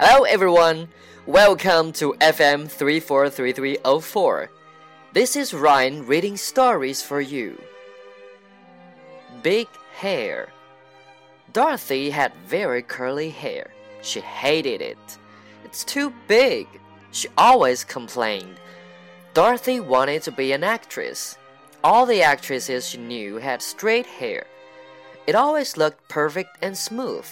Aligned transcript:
Hello 0.00 0.22
everyone, 0.22 0.86
welcome 1.26 1.90
to 1.94 2.14
FM 2.20 2.70
343304. 2.70 4.48
This 5.12 5.34
is 5.34 5.52
Ryan 5.52 6.06
reading 6.06 6.36
stories 6.36 7.02
for 7.02 7.20
you. 7.20 7.60
Big 9.42 9.66
hair. 9.96 10.50
Dorothy 11.52 12.10
had 12.10 12.32
very 12.46 12.80
curly 12.80 13.30
hair. 13.30 13.72
She 14.00 14.20
hated 14.20 14.80
it. 14.80 15.18
It's 15.64 15.82
too 15.82 16.12
big. 16.28 16.68
She 17.10 17.26
always 17.36 17.82
complained. 17.82 18.60
Dorothy 19.34 19.80
wanted 19.80 20.22
to 20.22 20.30
be 20.30 20.52
an 20.52 20.62
actress. 20.62 21.36
All 21.82 22.06
the 22.06 22.22
actresses 22.22 22.88
she 22.88 22.98
knew 22.98 23.38
had 23.38 23.60
straight 23.60 24.06
hair. 24.06 24.46
It 25.26 25.34
always 25.34 25.76
looked 25.76 26.08
perfect 26.08 26.56
and 26.62 26.78
smooth. 26.78 27.26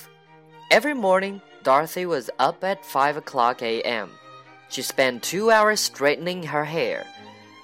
Every 0.73 0.95
morning, 0.95 1.41
Dorothy 1.67 2.07
was 2.07 2.31
up 2.39 2.63
at 2.63 2.87
5 2.87 3.17
o'clock 3.17 3.61
a.m. 3.61 4.13
She 4.69 4.83
spent 4.83 5.25
two 5.25 5.51
hours 5.51 5.81
straightening 5.81 6.45
her 6.45 6.65
hair. 6.65 7.05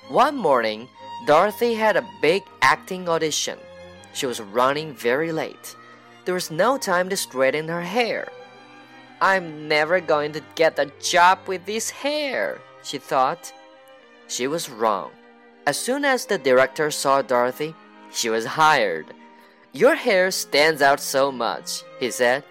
One 0.09 0.37
morning, 0.37 0.89
Dorothy 1.25 1.75
had 1.75 1.97
a 1.97 2.09
big 2.21 2.43
acting 2.63 3.09
audition. 3.09 3.61
She 4.13 4.27
was 4.27 4.41
running 4.41 4.93
very 4.93 5.31
late. 5.31 5.77
There 6.25 6.35
was 6.35 6.51
no 6.51 6.79
time 6.79 7.11
to 7.11 7.17
straighten 7.17 7.69
her 7.69 7.83
hair. 7.83 8.27
I'm 9.21 9.69
never 9.69 10.01
going 10.01 10.33
to 10.33 10.43
get 10.57 10.81
a 10.81 10.91
job 10.99 11.39
with 11.47 11.65
this 11.65 11.91
hair, 11.91 12.59
she 12.83 12.99
thought. 12.99 13.53
She 14.27 14.49
was 14.49 14.69
wrong. 14.69 15.13
As 15.65 15.77
soon 15.79 16.05
as 16.05 16.27
the 16.27 16.39
director 16.39 16.91
saw 16.91 17.23
Dorothy, 17.23 17.73
she 18.11 18.31
was 18.31 18.59
hired. 18.59 19.15
Your 19.73 19.95
hair 19.95 20.33
stands 20.33 20.83
out 20.83 20.99
so 20.99 21.31
much, 21.31 21.85
he 22.01 22.11
said. 22.11 22.43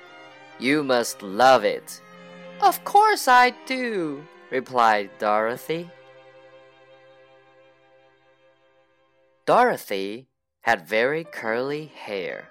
You 0.62 0.84
must 0.84 1.24
love 1.24 1.64
it. 1.66 2.00
Of 2.62 2.84
course 2.84 3.28
I 3.28 3.50
do, 3.66 4.24
replied 4.52 5.10
Dorothy. 5.18 5.90
Dorothy 9.48 10.28
had 10.62 10.88
very 10.88 11.24
curly 11.24 11.88
hair. 11.88 12.50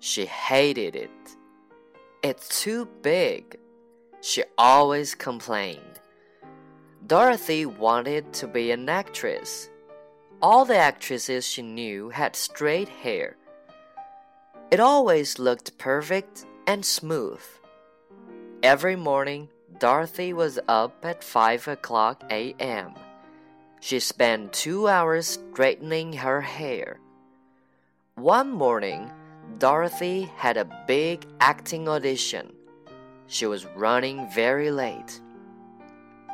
She 0.00 0.26
hated 0.26 0.96
it. 0.96 1.36
It's 2.24 2.60
too 2.60 2.86
big. 3.00 3.56
She 4.20 4.42
always 4.58 5.14
complained. 5.14 6.00
Dorothy 7.06 7.64
wanted 7.64 8.32
to 8.32 8.48
be 8.48 8.72
an 8.72 8.88
actress. 8.88 9.70
All 10.42 10.64
the 10.64 10.76
actresses 10.76 11.46
she 11.46 11.62
knew 11.62 12.08
had 12.08 12.34
straight 12.34 12.88
hair. 12.88 13.36
It 14.72 14.80
always 14.80 15.38
looked 15.38 15.78
perfect 15.78 16.44
and 16.66 16.84
smooth. 16.84 17.40
Every 18.62 18.96
morning, 18.96 19.48
Dorothy 19.78 20.32
was 20.32 20.58
up 20.68 21.04
at 21.04 21.22
5 21.22 21.68
o'clock 21.68 22.22
a.m. 22.30 22.94
She 23.80 24.00
spent 24.00 24.52
two 24.52 24.88
hours 24.88 25.26
straightening 25.26 26.14
her 26.14 26.40
hair. 26.40 26.98
One 28.14 28.50
morning, 28.50 29.10
Dorothy 29.58 30.30
had 30.36 30.56
a 30.56 30.84
big 30.86 31.26
acting 31.40 31.88
audition. 31.88 32.52
She 33.26 33.46
was 33.46 33.66
running 33.76 34.28
very 34.30 34.70
late. 34.70 35.20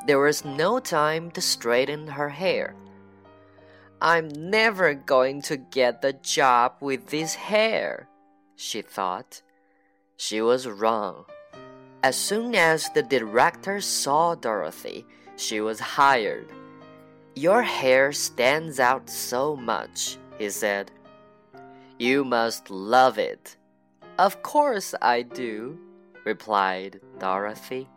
There 0.07 0.19
was 0.19 0.45
no 0.45 0.79
time 0.79 1.31
to 1.33 1.41
straighten 1.41 2.07
her 2.07 2.29
hair. 2.29 2.75
I'm 4.01 4.29
never 4.29 4.95
going 4.95 5.43
to 5.43 5.57
get 5.57 6.03
the 6.03 6.13
job 6.13 6.75
with 6.81 7.09
this 7.09 7.35
hair, 7.35 8.09
she 8.57 8.83
thought. 8.83 9.43
She 10.25 10.41
was 10.41 10.69
wrong. 10.69 11.25
As 12.05 12.15
soon 12.15 12.55
as 12.55 12.89
the 12.91 13.03
director 13.03 13.81
saw 13.81 14.37
Dorothy, 14.37 15.05
she 15.35 15.61
was 15.61 15.81
hired. 15.81 16.47
Your 17.35 17.63
hair 17.63 18.13
stands 18.13 18.79
out 18.79 19.11
so 19.11 19.57
much, 19.57 20.19
he 20.39 20.49
said. 20.49 20.93
You 21.99 22.23
must 22.23 22.71
love 22.71 23.19
it. 23.19 23.57
Of 24.17 24.45
course 24.45 24.95
I 25.03 25.23
do, 25.23 25.77
replied 26.25 27.01
Dorothy. 27.19 27.89